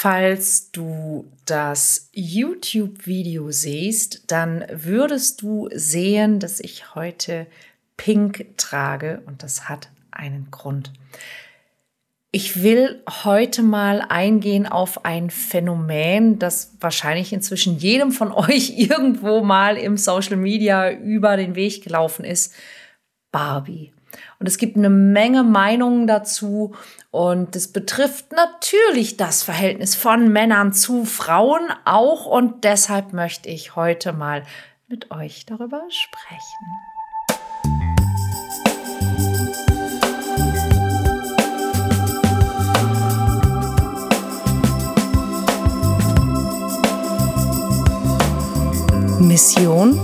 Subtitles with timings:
[0.00, 7.48] Falls du das YouTube-Video siehst, dann würdest du sehen, dass ich heute
[7.96, 10.92] pink trage und das hat einen Grund.
[12.30, 19.42] Ich will heute mal eingehen auf ein Phänomen, das wahrscheinlich inzwischen jedem von euch irgendwo
[19.42, 22.54] mal im Social Media über den Weg gelaufen ist.
[23.32, 23.92] Barbie.
[24.38, 26.74] Und es gibt eine Menge Meinungen dazu.
[27.10, 32.26] Und es betrifft natürlich das Verhältnis von Männern zu Frauen auch.
[32.26, 34.44] Und deshalb möchte ich heute mal
[34.88, 36.66] mit euch darüber sprechen.
[49.20, 50.00] Mission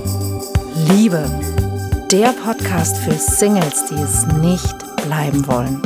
[0.75, 1.54] Liebe
[2.21, 5.83] der Podcast für Singles, die es nicht bleiben wollen.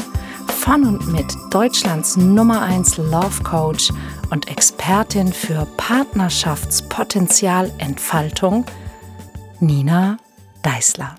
[0.61, 3.91] Von und mit Deutschlands Nummer 1 Love Coach
[4.29, 8.67] und Expertin für Partnerschaftspotenzialentfaltung,
[9.61, 10.19] Nina
[10.62, 11.15] Deißler.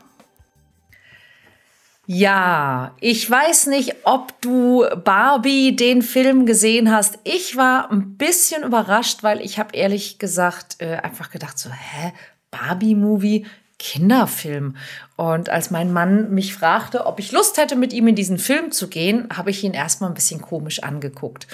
[2.06, 7.18] Ja, ich weiß nicht, ob du Barbie den Film gesehen hast.
[7.24, 12.14] Ich war ein bisschen überrascht, weil ich habe ehrlich gesagt äh, einfach gedacht so, hä,
[12.52, 13.48] Barbie-Movie?
[13.80, 14.76] Kinderfilm.
[15.16, 18.72] Und als mein Mann mich fragte, ob ich Lust hätte, mit ihm in diesen Film
[18.72, 21.48] zu gehen, habe ich ihn erstmal ein bisschen komisch angeguckt.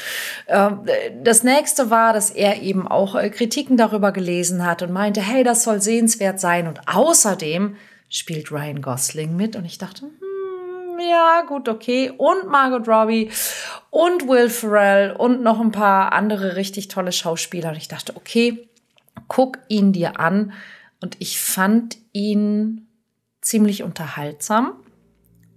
[0.47, 0.81] Ähm,
[1.23, 5.43] das nächste war, dass er eben auch äh, Kritiken darüber gelesen hat und meinte, hey,
[5.43, 6.67] das soll sehenswert sein.
[6.67, 7.77] Und außerdem
[8.09, 9.55] spielt Ryan Gosling mit.
[9.55, 12.11] Und ich dachte, hm, ja, gut, okay.
[12.17, 13.29] Und Margot Robbie
[13.91, 17.69] und Will Ferrell und noch ein paar andere richtig tolle Schauspieler.
[17.69, 18.67] Und ich dachte, okay,
[19.27, 20.53] guck ihn dir an
[21.05, 22.87] und ich fand ihn
[23.39, 24.73] ziemlich unterhaltsam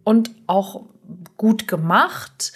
[0.04, 0.84] und auch
[1.38, 2.52] gut gemacht.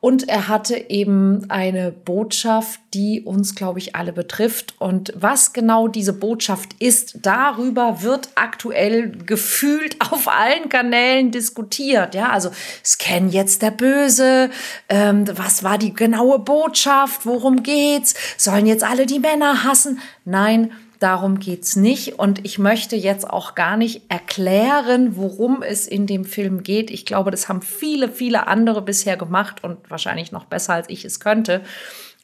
[0.00, 4.74] Und er hatte eben eine Botschaft, die uns, glaube ich, alle betrifft.
[4.78, 12.14] Und was genau diese Botschaft ist, darüber wird aktuell gefühlt auf allen Kanälen diskutiert.
[12.14, 12.50] Ja, also
[12.84, 14.50] scan jetzt der Böse.
[14.90, 17.24] Ähm, was war die genaue Botschaft?
[17.24, 18.12] Worum geht's?
[18.36, 19.98] Sollen jetzt alle die Männer hassen?
[20.26, 22.18] Nein, Darum geht's nicht.
[22.18, 26.90] Und ich möchte jetzt auch gar nicht erklären, worum es in dem Film geht.
[26.90, 31.04] Ich glaube, das haben viele, viele andere bisher gemacht und wahrscheinlich noch besser, als ich
[31.04, 31.62] es könnte.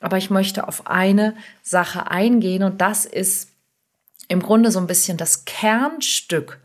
[0.01, 3.51] Aber ich möchte auf eine Sache eingehen und das ist
[4.29, 6.59] im Grunde so ein bisschen das Kernstück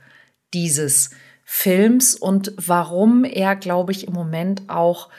[0.53, 1.11] dieses
[1.45, 5.09] Films und warum er, glaube ich, im Moment auch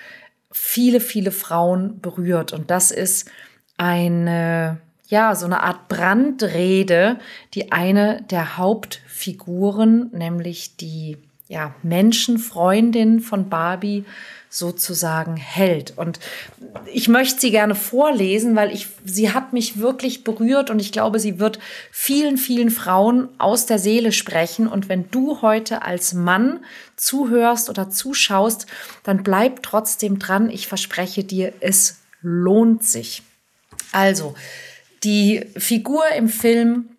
[0.50, 2.52] viele, viele Frauen berührt.
[2.52, 3.30] Und das ist
[3.76, 7.18] eine ja, so eine Art Brandrede,
[7.54, 14.04] die eine der Hauptfiguren, nämlich die ja, Menschenfreundin von Barbie
[14.48, 15.98] sozusagen hält.
[15.98, 16.20] Und
[16.92, 21.18] ich möchte sie gerne vorlesen, weil ich, sie hat mich wirklich berührt und ich glaube,
[21.18, 21.58] sie wird
[21.90, 24.68] vielen, vielen Frauen aus der Seele sprechen.
[24.68, 28.66] Und wenn du heute als Mann zuhörst oder zuschaust,
[29.02, 30.50] dann bleib trotzdem dran.
[30.50, 33.22] Ich verspreche dir, es lohnt sich.
[33.92, 34.34] Also,
[35.02, 36.90] die Figur im Film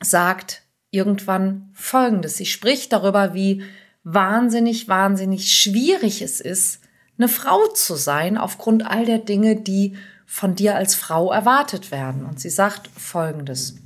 [0.00, 2.36] sagt irgendwann Folgendes.
[2.36, 3.62] Sie spricht darüber, wie
[4.04, 6.80] wahnsinnig, wahnsinnig schwierig es ist,
[7.18, 12.24] eine Frau zu sein aufgrund all der Dinge, die von dir als Frau erwartet werden.
[12.24, 13.76] Und sie sagt Folgendes.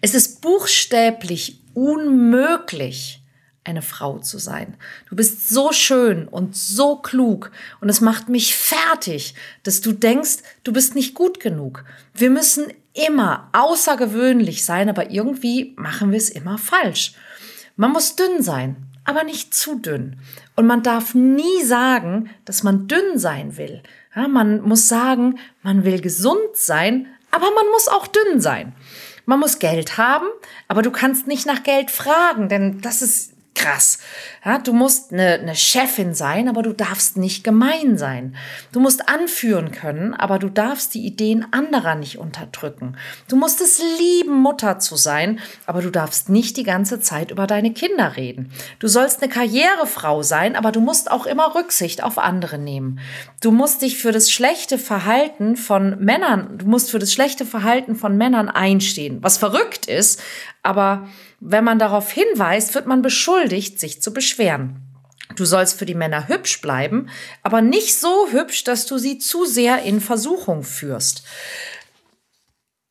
[0.00, 3.22] Es ist buchstäblich unmöglich,
[3.66, 4.76] eine Frau zu sein.
[5.08, 7.50] Du bist so schön und so klug
[7.80, 11.84] und es macht mich fertig, dass du denkst, du bist nicht gut genug.
[12.14, 17.14] Wir müssen immer außergewöhnlich sein, aber irgendwie machen wir es immer falsch.
[17.76, 20.16] Man muss dünn sein, aber nicht zu dünn.
[20.54, 23.82] Und man darf nie sagen, dass man dünn sein will.
[24.14, 28.74] Ja, man muss sagen, man will gesund sein, aber man muss auch dünn sein.
[29.26, 30.26] Man muss Geld haben,
[30.68, 33.98] aber du kannst nicht nach Geld fragen, denn das ist krass.
[34.44, 38.36] Ja, du musst eine, eine Chefin sein, aber du darfst nicht gemein sein.
[38.70, 42.96] Du musst anführen können, aber du darfst die Ideen anderer nicht unterdrücken.
[43.28, 47.46] Du musst es lieben, Mutter zu sein, aber du darfst nicht die ganze Zeit über
[47.46, 48.52] deine Kinder reden.
[48.78, 53.00] Du sollst eine Karrierefrau sein, aber du musst auch immer Rücksicht auf andere nehmen.
[53.40, 57.96] Du musst dich für das schlechte Verhalten von Männern, du musst für das schlechte Verhalten
[57.96, 60.20] von Männern einstehen, was verrückt ist,
[60.66, 61.08] aber
[61.40, 64.82] wenn man darauf hinweist, wird man beschuldigt, sich zu beschweren.
[65.34, 67.08] Du sollst für die Männer hübsch bleiben,
[67.42, 71.24] aber nicht so hübsch, dass du sie zu sehr in Versuchung führst.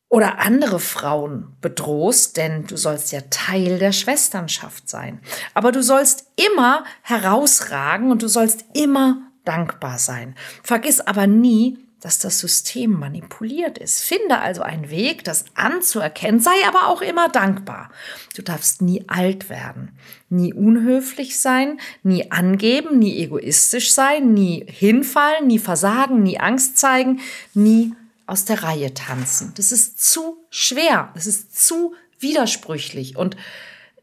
[0.08, 5.20] Oder andere Frauen bedrohst, denn du sollst ja Teil der Schwesternschaft sein.
[5.52, 10.36] Aber du sollst immer herausragen und du sollst immer dankbar sein.
[10.62, 14.02] Vergiss aber nie, dass das System manipuliert ist.
[14.02, 17.90] Finde also einen Weg, das anzuerkennen, sei aber auch immer dankbar.
[18.34, 19.96] Du darfst nie alt werden,
[20.28, 27.20] nie unhöflich sein, nie angeben, nie egoistisch sein, nie hinfallen, nie versagen, nie Angst zeigen,
[27.54, 27.94] nie
[28.26, 29.52] aus der Reihe tanzen.
[29.56, 33.36] Das ist zu schwer, das ist zu widersprüchlich und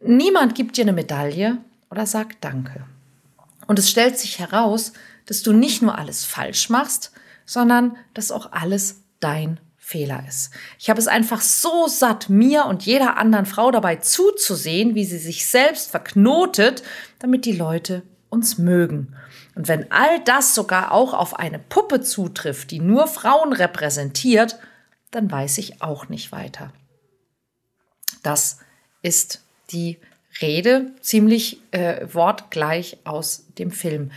[0.02, 1.60] niemand gibt dir eine Medaille
[1.92, 2.86] oder sagt Danke.
[3.68, 4.94] Und es stellt sich heraus,
[5.26, 7.12] dass du nicht nur alles falsch machst,
[7.46, 10.52] sondern dass auch alles dein Fehler ist.
[10.80, 15.18] Ich habe es einfach so satt, mir und jeder anderen Frau dabei zuzusehen, wie sie
[15.18, 16.84] sich selbst verknotet,
[17.20, 19.16] damit die Leute uns mögen.
[19.56, 24.58] Und wenn all das sogar auch auf eine Puppe zutrifft, die nur Frauen repräsentiert,
[25.12, 26.72] dann weiß ich auch nicht weiter.
[28.24, 28.60] Das
[29.02, 30.00] ist die
[30.42, 34.12] Rede, ziemlich äh, wortgleich aus dem Film.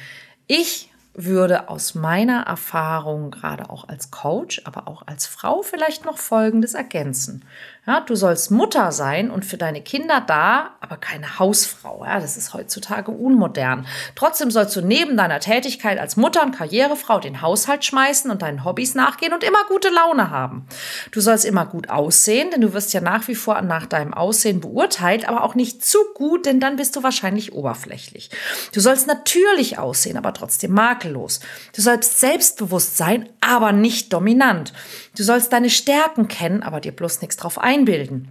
[0.47, 6.19] Ich würde aus meiner Erfahrung, gerade auch als Coach, aber auch als Frau, vielleicht noch
[6.19, 7.45] Folgendes ergänzen.
[7.87, 12.05] Ja, du sollst Mutter sein und für deine Kinder da, aber keine Hausfrau.
[12.05, 13.87] Ja, das ist heutzutage unmodern.
[14.17, 18.65] Trotzdem sollst du neben deiner Tätigkeit als Mutter und Karrierefrau den Haushalt schmeißen und deinen
[18.65, 20.67] Hobbys nachgehen und immer gute Laune haben.
[21.13, 24.61] Du sollst immer gut aussehen, denn du wirst ja nach wie vor nach deinem Aussehen
[24.61, 28.31] beurteilt, aber auch nicht zu gut, denn dann bist du wahrscheinlich oberflächlich.
[28.73, 31.39] Du sollst natürlich aussehen, aber trotzdem makellos.
[31.73, 34.73] Du sollst selbstbewusst sein, aber nicht dominant.
[35.17, 38.29] Du sollst deine Stärken kennen, aber dir bloß nichts drauf einbilden.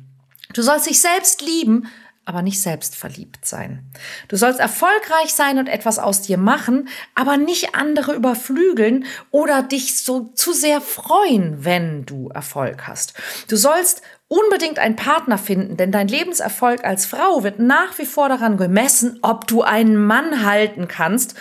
[0.54, 1.88] Du sollst dich selbst lieben,
[2.26, 3.84] aber nicht selbst verliebt sein.
[4.28, 10.00] Du sollst erfolgreich sein und etwas aus dir machen, aber nicht andere überflügeln oder dich
[10.00, 13.14] so zu sehr freuen, wenn du Erfolg hast.
[13.48, 18.28] Du sollst unbedingt einen Partner finden, denn dein Lebenserfolg als Frau wird nach wie vor
[18.28, 21.36] daran gemessen, ob du einen Mann halten kannst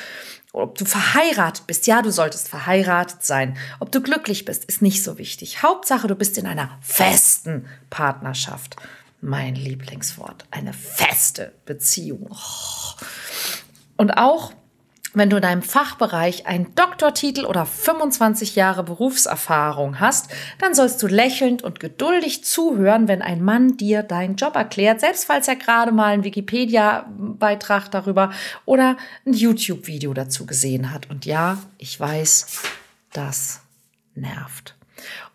[0.55, 3.57] ob du verheiratet bist, ja, du solltest verheiratet sein.
[3.81, 5.63] Ob du glücklich bist, ist nicht so wichtig.
[5.63, 8.77] Hauptsache, du bist in einer festen Partnerschaft.
[9.21, 12.29] Mein Lieblingswort, eine feste Beziehung.
[12.31, 13.03] Oh.
[13.97, 14.53] Und auch
[15.15, 21.07] wenn du in deinem Fachbereich einen Doktortitel oder 25 Jahre Berufserfahrung hast, dann sollst du
[21.07, 25.93] lächelnd und geduldig zuhören, wenn ein Mann dir deinen Job erklärt, selbst falls er gerade
[25.93, 28.33] mal einen Wikipedia-Beitrag darüber
[28.65, 31.09] oder ein YouTube-Video dazu gesehen hat.
[31.11, 32.63] Und ja, ich weiß,
[33.13, 33.61] das
[34.15, 34.75] nervt.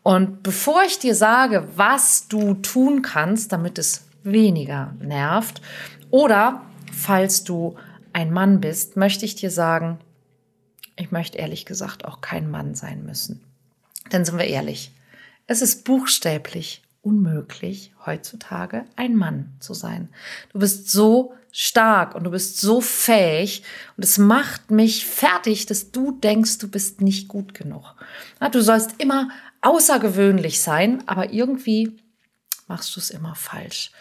[0.03, 5.61] Und bevor ich dir sage, was du tun kannst, damit es weniger nervt,
[6.09, 7.77] oder falls du
[8.19, 9.97] ein Mann bist, möchte ich dir sagen,
[10.97, 13.41] ich möchte ehrlich gesagt auch kein Mann sein müssen.
[14.11, 14.91] Denn sind wir ehrlich,
[15.47, 20.09] es ist buchstäblich unmöglich, heutzutage ein Mann zu sein.
[20.51, 23.63] Du bist so stark und du bist so fähig
[23.95, 27.95] und es macht mich fertig, dass du denkst, du bist nicht gut genug.
[28.51, 29.29] Du sollst immer
[29.61, 31.97] außergewöhnlich sein, aber irgendwie
[32.67, 33.91] machst du es immer falsch.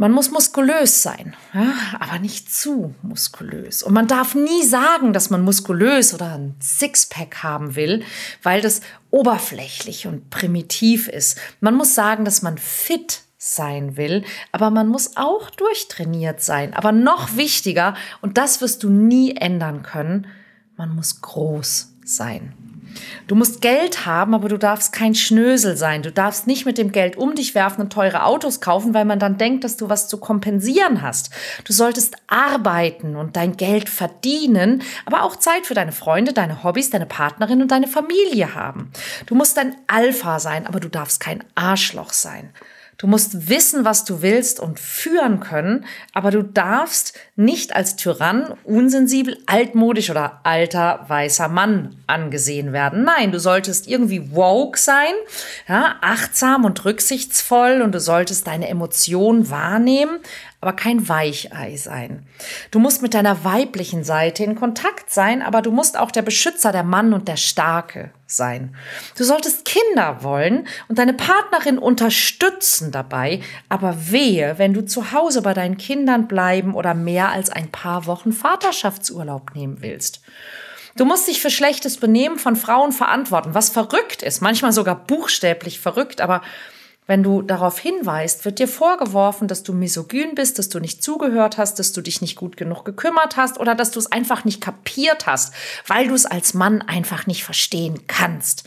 [0.00, 3.82] Man muss muskulös sein, ja, aber nicht zu muskulös.
[3.82, 8.02] Und man darf nie sagen, dass man muskulös oder ein Sixpack haben will,
[8.42, 8.80] weil das
[9.10, 11.38] oberflächlich und primitiv ist.
[11.60, 16.72] Man muss sagen, dass man fit sein will, aber man muss auch durchtrainiert sein.
[16.72, 20.28] Aber noch wichtiger, und das wirst du nie ändern können,
[20.78, 22.54] man muss groß sein.
[23.26, 26.02] Du musst Geld haben, aber du darfst kein Schnösel sein.
[26.02, 29.18] Du darfst nicht mit dem Geld um dich werfen und teure Autos kaufen, weil man
[29.18, 31.30] dann denkt, dass du was zu kompensieren hast.
[31.64, 36.90] Du solltest arbeiten und dein Geld verdienen, aber auch Zeit für deine Freunde, deine Hobbys,
[36.90, 38.90] deine Partnerin und deine Familie haben.
[39.26, 42.50] Du musst ein Alpha sein, aber du darfst kein Arschloch sein.
[43.00, 48.58] Du musst wissen, was du willst und führen können, aber du darfst nicht als Tyrann,
[48.62, 53.04] unsensibel, altmodisch oder alter weißer Mann angesehen werden.
[53.04, 55.14] Nein, du solltest irgendwie woke sein,
[55.66, 60.18] ja, achtsam und rücksichtsvoll und du solltest deine Emotionen wahrnehmen,
[60.60, 62.26] aber kein Weichei sein.
[62.70, 66.70] Du musst mit deiner weiblichen Seite in Kontakt sein, aber du musst auch der Beschützer,
[66.70, 68.76] der Mann und der Starke sein.
[69.16, 73.40] Du solltest Kinder wollen und deine Partnerin unterstützen dabei,
[73.70, 78.04] aber wehe, wenn du zu Hause bei deinen Kindern bleiben oder mehr als ein paar
[78.06, 80.20] Wochen Vaterschaftsurlaub nehmen willst.
[80.96, 85.80] Du musst dich für schlechtes Benehmen von Frauen verantworten, was verrückt ist, manchmal sogar buchstäblich
[85.80, 86.42] verrückt, aber
[87.10, 91.58] wenn du darauf hinweist, wird dir vorgeworfen, dass du misogyn bist, dass du nicht zugehört
[91.58, 94.60] hast, dass du dich nicht gut genug gekümmert hast oder dass du es einfach nicht
[94.60, 95.52] kapiert hast,
[95.88, 98.62] weil du es als Mann einfach nicht verstehen kannst.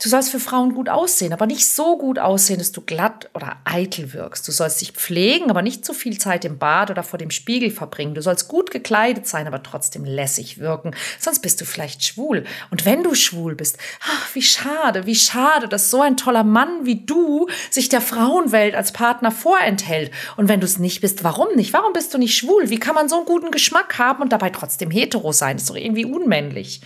[0.00, 3.56] Du sollst für Frauen gut aussehen, aber nicht so gut aussehen, dass du glatt oder
[3.64, 4.46] eitel wirkst.
[4.46, 7.72] Du sollst dich pflegen, aber nicht zu viel Zeit im Bad oder vor dem Spiegel
[7.72, 8.14] verbringen.
[8.14, 10.94] Du sollst gut gekleidet sein, aber trotzdem lässig wirken.
[11.18, 12.44] Sonst bist du vielleicht schwul.
[12.70, 16.86] Und wenn du schwul bist, ach, wie schade, wie schade, dass so ein toller Mann
[16.86, 20.12] wie du sich der Frauenwelt als Partner vorenthält.
[20.36, 21.72] Und wenn du es nicht bist, warum nicht?
[21.72, 22.70] Warum bist du nicht schwul?
[22.70, 25.56] Wie kann man so einen guten Geschmack haben und dabei trotzdem hetero sein?
[25.56, 26.82] Das ist doch irgendwie unmännlich.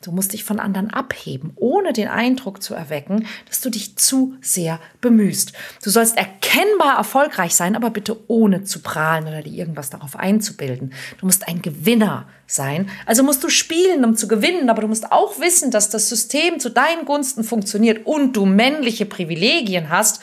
[0.00, 3.96] Du musst dich von anderen abheben, ohne den Eindruck Eindruck zu erwecken, dass du dich
[3.96, 5.52] zu sehr bemühst.
[5.82, 10.92] Du sollst erkennbar erfolgreich sein, aber bitte ohne zu prahlen oder dir irgendwas darauf einzubilden.
[11.18, 12.90] Du musst ein Gewinner sein.
[13.06, 16.60] Also musst du spielen, um zu gewinnen, aber du musst auch wissen, dass das System
[16.60, 20.20] zu deinen Gunsten funktioniert und du männliche Privilegien hast,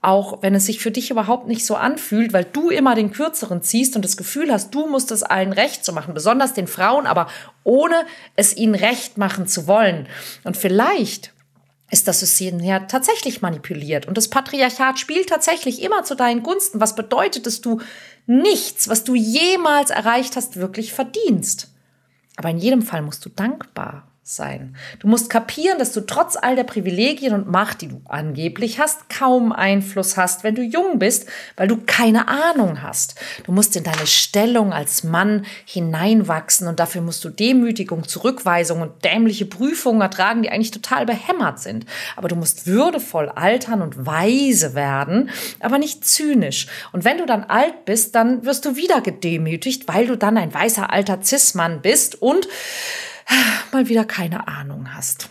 [0.00, 3.62] auch wenn es sich für dich überhaupt nicht so anfühlt, weil du immer den Kürzeren
[3.62, 7.06] ziehst und das Gefühl hast, du musst es allen recht zu machen, besonders den Frauen,
[7.06, 7.28] aber
[7.64, 8.04] ohne
[8.36, 10.06] es ihnen recht machen zu wollen.
[10.44, 11.33] Und vielleicht
[11.90, 14.06] ist das System ja tatsächlich manipuliert.
[14.06, 16.80] Und das Patriarchat spielt tatsächlich immer zu deinen Gunsten.
[16.80, 17.80] Was bedeutet, dass du
[18.26, 21.68] nichts, was du jemals erreicht hast, wirklich verdienst.
[22.36, 24.74] Aber in jedem Fall musst du dankbar sein.
[25.00, 29.10] Du musst kapieren, dass du trotz all der Privilegien und Macht, die du angeblich hast,
[29.10, 33.20] kaum Einfluss hast, wenn du jung bist, weil du keine Ahnung hast.
[33.44, 39.04] Du musst in deine Stellung als Mann hineinwachsen und dafür musst du Demütigung, Zurückweisung und
[39.04, 41.84] dämliche Prüfungen ertragen, die eigentlich total behämmert sind.
[42.16, 45.28] Aber du musst würdevoll altern und weise werden,
[45.60, 46.66] aber nicht zynisch.
[46.92, 50.54] Und wenn du dann alt bist, dann wirst du wieder gedemütigt, weil du dann ein
[50.54, 52.48] weißer alter Cis-Mann bist und
[53.72, 55.28] mal wieder keine Ahnung hast.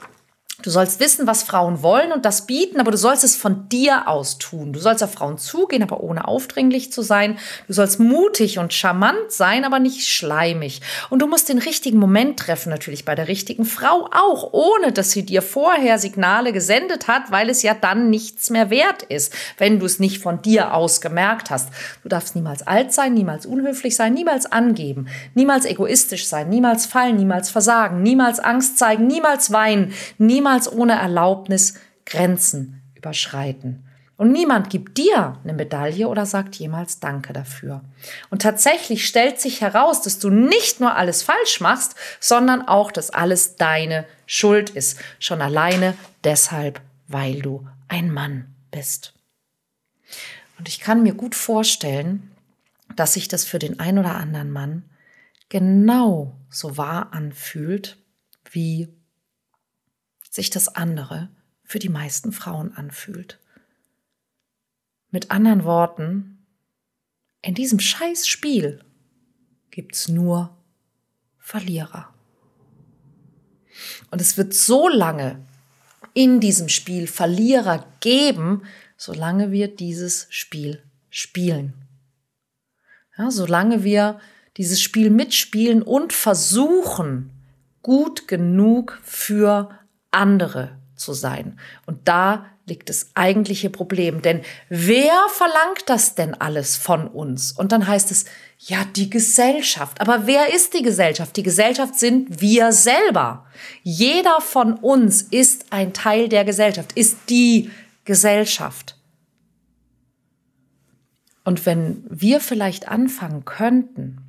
[0.63, 4.07] Du sollst wissen, was Frauen wollen und das bieten, aber du sollst es von dir
[4.07, 4.71] aus tun.
[4.71, 7.37] Du sollst auf Frauen zugehen, aber ohne aufdringlich zu sein.
[7.67, 10.81] Du sollst mutig und charmant sein, aber nicht schleimig.
[11.09, 15.11] Und du musst den richtigen Moment treffen, natürlich bei der richtigen Frau auch, ohne dass
[15.11, 19.81] sie dir vorher Signale gesendet hat, weil es ja dann nichts mehr wert ist, wenn
[19.81, 21.71] du es nicht von dir aus gemerkt hast.
[22.03, 27.17] Du darfst niemals alt sein, niemals unhöflich sein, niemals angeben, niemals egoistisch sein, niemals fallen,
[27.17, 33.85] niemals versagen, niemals Angst zeigen, niemals weinen, niemals niemals ohne Erlaubnis Grenzen überschreiten.
[34.17, 37.81] Und niemand gibt dir eine Medaille oder sagt jemals Danke dafür.
[38.29, 43.09] Und tatsächlich stellt sich heraus, dass du nicht nur alles falsch machst, sondern auch, dass
[43.09, 44.99] alles deine Schuld ist.
[45.19, 49.13] Schon alleine deshalb, weil du ein Mann bist.
[50.59, 52.31] Und ich kann mir gut vorstellen,
[52.95, 54.83] dass sich das für den ein oder anderen Mann
[55.49, 57.97] genau so wahr anfühlt
[58.51, 58.89] wie
[60.33, 61.29] sich das andere
[61.63, 63.39] für die meisten Frauen anfühlt.
[65.11, 66.43] Mit anderen Worten,
[67.43, 68.83] in diesem Scheißspiel
[69.69, 70.57] gibt's nur
[71.37, 72.11] Verlierer.
[74.09, 75.45] Und es wird so lange
[76.15, 78.63] in diesem Spiel Verlierer geben,
[78.97, 81.73] solange wir dieses Spiel spielen.
[83.19, 84.19] Ja, solange wir
[84.57, 87.29] dieses Spiel mitspielen und versuchen,
[87.83, 89.77] gut genug für
[90.13, 91.59] andere zu sein.
[91.85, 94.21] Und da liegt das eigentliche Problem.
[94.21, 97.51] Denn wer verlangt das denn alles von uns?
[97.51, 98.25] Und dann heißt es,
[98.57, 99.99] ja, die Gesellschaft.
[99.99, 101.35] Aber wer ist die Gesellschaft?
[101.35, 103.45] Die Gesellschaft sind wir selber.
[103.83, 107.69] Jeder von uns ist ein Teil der Gesellschaft, ist die
[108.05, 108.97] Gesellschaft.
[111.43, 114.19] Und wenn wir vielleicht anfangen könnten,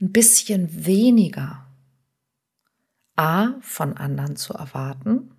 [0.00, 1.66] ein bisschen weniger
[3.16, 5.30] A von anderen zu erwarten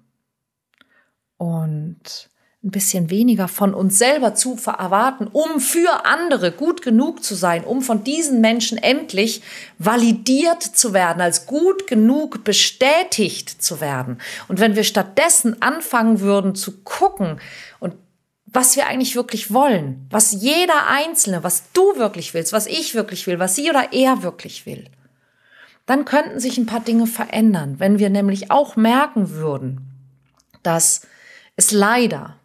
[1.38, 2.30] und
[2.64, 7.64] ein bisschen weniger von uns selber zu erwarten, um für andere gut genug zu sein,
[7.64, 9.42] um von diesen Menschen endlich
[9.80, 14.20] validiert zu werden, als gut genug bestätigt zu werden.
[14.48, 17.42] Und wenn wir stattdessen anfangen würden zu gucken
[17.80, 17.96] und
[18.46, 23.26] was wir eigentlich wirklich wollen, was jeder Einzelne, was du wirklich willst, was ich wirklich
[23.26, 24.86] will, was sie oder er wirklich will,
[25.86, 29.90] dann könnten sich ein paar Dinge verändern, wenn wir nämlich auch merken würden,
[30.64, 31.08] dass
[31.56, 32.36] es leider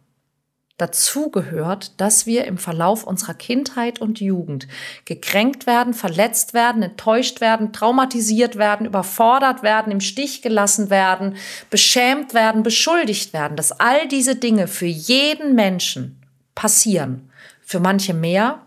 [0.77, 4.67] dazu gehört, dass wir im Verlauf unserer Kindheit und Jugend
[5.05, 11.35] gekränkt werden, verletzt werden, enttäuscht werden, traumatisiert werden, überfordert werden, im Stich gelassen werden,
[11.71, 16.21] beschämt werden, beschuldigt werden, dass all diese Dinge für jeden Menschen
[16.53, 17.31] passieren.
[17.61, 18.61] Für manche mehr,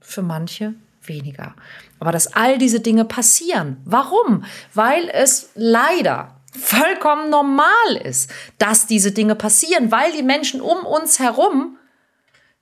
[0.00, 1.54] für manche weniger.
[2.00, 3.78] Aber dass all diese Dinge passieren.
[3.84, 4.44] Warum?
[4.74, 11.18] Weil es leider vollkommen normal ist, dass diese Dinge passieren, weil die Menschen um uns
[11.18, 11.76] herum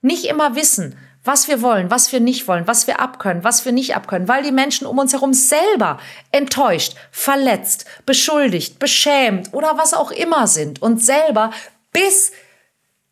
[0.01, 3.73] nicht immer wissen, was wir wollen, was wir nicht wollen, was wir abkönnen, was wir
[3.73, 5.99] nicht abkönnen, weil die Menschen um uns herum selber
[6.31, 11.51] enttäuscht, verletzt, beschuldigt, beschämt oder was auch immer sind und selber
[11.91, 12.31] bis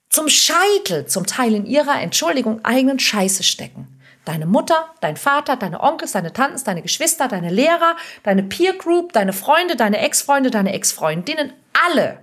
[0.09, 3.94] zum Scheitel zum Teil in ihrer Entschuldigung eigenen Scheiße stecken.
[4.25, 9.13] Deine Mutter, dein Vater, deine Onkels, deine Tanten, deine Geschwister, deine Lehrer, deine Peer Group,
[9.13, 11.53] deine Freunde, deine Ex-Freunde, deine Ex-Freundinnen,
[11.87, 12.19] alle.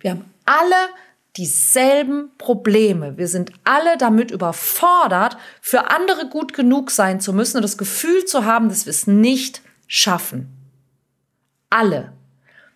[0.00, 0.88] Wir haben alle
[1.36, 3.16] dieselben Probleme.
[3.16, 8.24] Wir sind alle damit überfordert, für andere gut genug sein zu müssen und das Gefühl
[8.24, 10.48] zu haben, dass wir es nicht schaffen.
[11.70, 12.12] Alle.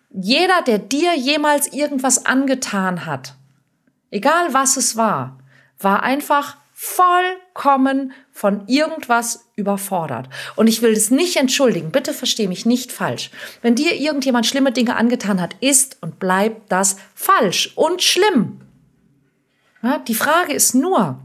[0.09, 3.35] Jeder, der dir jemals irgendwas angetan hat,
[4.11, 5.39] egal was es war,
[5.77, 10.27] war einfach vollkommen von irgendwas überfordert.
[10.57, 13.31] Und ich will das nicht entschuldigen, bitte verstehe mich nicht falsch.
[13.61, 18.59] Wenn dir irgendjemand schlimme Dinge angetan hat, ist und bleibt das falsch und schlimm.
[19.81, 21.17] Ja, die Frage ist nur,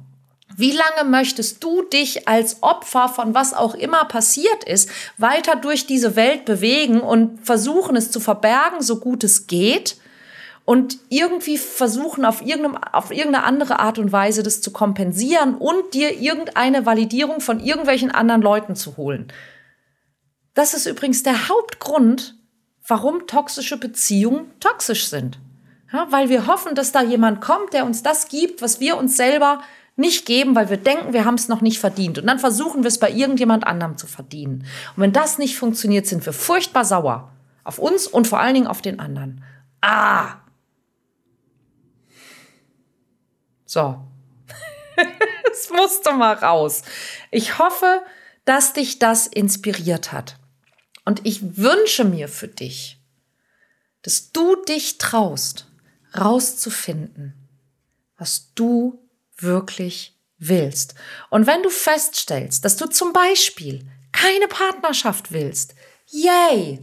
[0.57, 4.88] wie lange möchtest du dich als Opfer von was auch immer passiert ist,
[5.19, 9.97] weiter durch diese Welt bewegen und versuchen es zu verbergen, so gut es geht?
[10.71, 15.95] Und irgendwie versuchen, auf, irgendeine, auf irgendeine andere Art und Weise das zu kompensieren und
[15.95, 19.33] dir irgendeine Validierung von irgendwelchen anderen Leuten zu holen.
[20.55, 22.37] Das ist übrigens der Hauptgrund,
[22.87, 25.41] warum toxische Beziehungen toxisch sind.
[25.93, 29.17] Ja, weil wir hoffen, dass da jemand kommt, der uns das gibt, was wir uns
[29.17, 29.62] selber
[29.97, 32.17] nicht geben, weil wir denken, wir haben es noch nicht verdient.
[32.21, 34.67] Und dann versuchen wir es bei irgendjemand anderem zu verdienen.
[34.95, 37.33] Und wenn das nicht funktioniert, sind wir furchtbar sauer.
[37.65, 39.43] Auf uns und vor allen Dingen auf den anderen.
[39.81, 40.37] Ah,
[43.71, 44.05] So.
[45.53, 46.83] es musste mal raus.
[47.31, 48.03] Ich hoffe,
[48.45, 50.39] dass dich das inspiriert hat.
[51.05, 53.00] Und ich wünsche mir für dich,
[54.03, 55.69] dass du dich traust,
[56.19, 57.49] rauszufinden,
[58.19, 60.97] was du wirklich willst.
[61.29, 65.77] Und wenn du feststellst, dass du zum Beispiel keine Partnerschaft willst,
[66.09, 66.81] yay!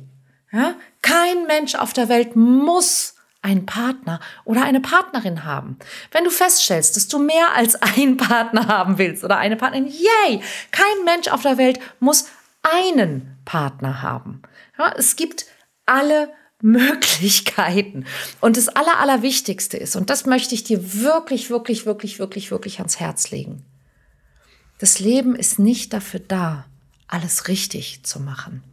[0.54, 5.78] Ja, kein Mensch auf der Welt muss einen Partner oder eine Partnerin haben.
[6.12, 10.42] Wenn du feststellst, dass du mehr als einen Partner haben willst oder eine Partnerin, yay!
[10.72, 12.26] Kein Mensch auf der Welt muss
[12.62, 14.42] einen Partner haben.
[14.78, 15.46] Ja, es gibt
[15.86, 18.06] alle Möglichkeiten.
[18.42, 22.80] Und das Aller, Allerwichtigste ist, und das möchte ich dir wirklich, wirklich, wirklich, wirklich, wirklich
[22.80, 23.64] ans Herz legen.
[24.80, 26.66] Das Leben ist nicht dafür da,
[27.08, 28.64] alles richtig zu machen.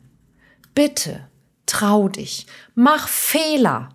[0.75, 1.29] Bitte
[1.67, 3.91] trau dich, mach Fehler,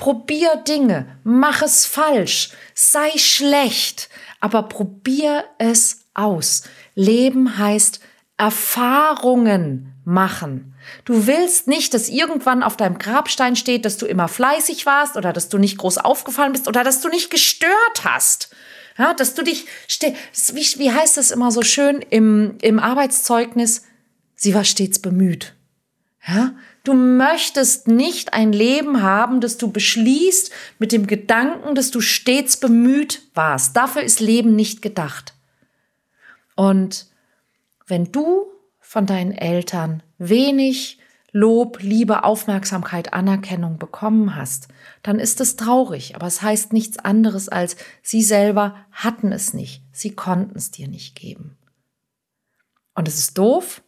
[0.00, 4.08] Probier Dinge, mach es falsch, sei schlecht,
[4.40, 6.62] aber probier es aus.
[6.94, 8.00] Leben heißt
[8.38, 10.74] Erfahrungen machen.
[11.04, 15.34] Du willst nicht, dass irgendwann auf deinem Grabstein steht, dass du immer fleißig warst oder
[15.34, 18.48] dass du nicht groß aufgefallen bist oder dass du nicht gestört hast.
[18.96, 19.66] Ja, dass du dich,
[20.54, 23.82] wie, wie heißt das immer so schön im, im Arbeitszeugnis?
[24.34, 25.54] Sie war stets bemüht.
[26.26, 32.00] Ja, Du möchtest nicht ein Leben haben, das du beschließt mit dem Gedanken, dass du
[32.00, 33.76] stets bemüht warst.
[33.76, 35.34] Dafür ist Leben nicht gedacht.
[36.56, 37.06] Und
[37.86, 38.46] wenn du
[38.80, 40.98] von deinen Eltern wenig
[41.32, 44.68] Lob, Liebe, Aufmerksamkeit, Anerkennung bekommen hast,
[45.02, 46.16] dann ist es traurig.
[46.16, 49.82] Aber es heißt nichts anderes als, sie selber hatten es nicht.
[49.92, 51.56] Sie konnten es dir nicht geben.
[52.94, 53.82] Und es ist doof,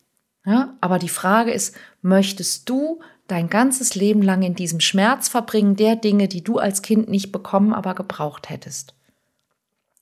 [0.45, 5.77] ja, aber die Frage ist, möchtest du dein ganzes Leben lang in diesem Schmerz verbringen,
[5.77, 8.95] der Dinge, die du als Kind nicht bekommen, aber gebraucht hättest?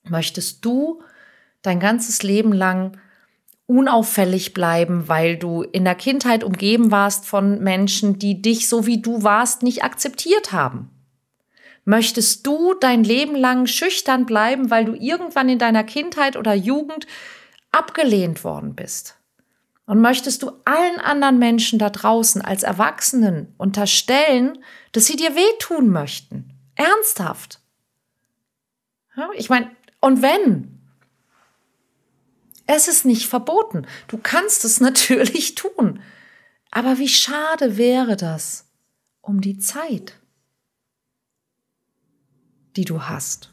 [0.09, 1.03] Möchtest du
[1.62, 2.98] dein ganzes Leben lang
[3.66, 9.00] unauffällig bleiben, weil du in der Kindheit umgeben warst von Menschen, die dich so wie
[9.00, 10.90] du warst nicht akzeptiert haben?
[11.85, 17.07] Möchtest du dein Leben lang schüchtern bleiben, weil du irgendwann in deiner Kindheit oder Jugend
[17.72, 19.19] abgelehnt worden bist?
[19.90, 25.88] Und möchtest du allen anderen Menschen da draußen als Erwachsenen unterstellen, dass sie dir wehtun
[25.88, 26.55] möchten?
[26.76, 27.59] Ernsthaft?
[29.16, 29.68] Ja, ich meine,
[30.00, 30.79] und wenn?
[32.66, 33.85] Es ist nicht verboten.
[34.07, 36.00] Du kannst es natürlich tun.
[36.70, 38.68] Aber wie schade wäre das
[39.22, 40.20] um die Zeit,
[42.76, 43.53] die du hast.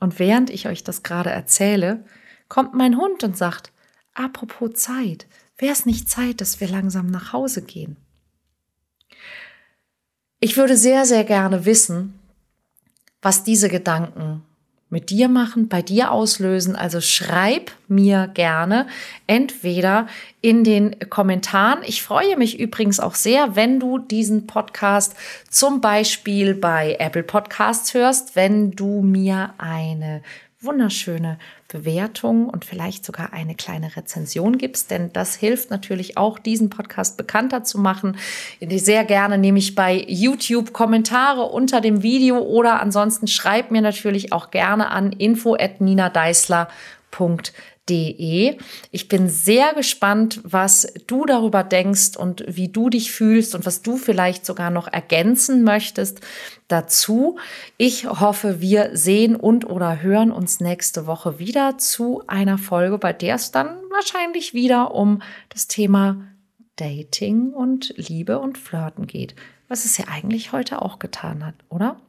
[0.00, 2.06] Und während ich euch das gerade erzähle,
[2.50, 3.72] kommt mein Hund und sagt,
[4.12, 7.96] apropos Zeit, wäre es nicht Zeit, dass wir langsam nach Hause gehen?
[10.40, 12.18] Ich würde sehr, sehr gerne wissen,
[13.22, 14.42] was diese Gedanken
[14.88, 16.74] mit dir machen, bei dir auslösen.
[16.74, 18.88] Also schreib mir gerne
[19.26, 20.08] entweder
[20.40, 21.80] in den Kommentaren.
[21.86, 25.14] Ich freue mich übrigens auch sehr, wenn du diesen Podcast
[25.48, 30.22] zum Beispiel bei Apple Podcasts hörst, wenn du mir eine
[30.60, 31.38] wunderschöne
[31.70, 37.16] Bewertung und vielleicht sogar eine kleine Rezension gibst, denn das hilft natürlich auch, diesen Podcast
[37.16, 38.16] bekannter zu machen.
[38.60, 44.32] Sehr gerne nehme ich bei YouTube Kommentare unter dem Video oder ansonsten schreib mir natürlich
[44.32, 46.66] auch gerne an info@ninadeisler.de
[47.90, 48.58] www.mama-mama.de.
[48.90, 53.82] Ich bin sehr gespannt, was du darüber denkst und wie du dich fühlst und was
[53.82, 56.20] du vielleicht sogar noch ergänzen möchtest
[56.68, 57.38] dazu.
[57.76, 63.12] Ich hoffe, wir sehen und oder hören uns nächste Woche wieder zu einer Folge, bei
[63.12, 66.24] der es dann wahrscheinlich wieder um das Thema
[66.76, 69.34] Dating und Liebe und Flirten geht.
[69.68, 72.00] Was es ja eigentlich heute auch getan hat, oder?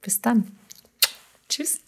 [0.00, 0.56] Bis dann.
[1.48, 1.80] Tschüss.